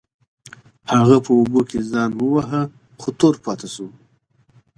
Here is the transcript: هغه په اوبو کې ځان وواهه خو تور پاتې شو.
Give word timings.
هغه 0.93 1.17
په 1.25 1.31
اوبو 1.39 1.61
کې 1.69 1.79
ځان 1.91 2.11
وواهه 2.15 2.61
خو 3.01 3.09
تور 3.19 3.35
پاتې 3.45 3.67
شو. 3.73 3.87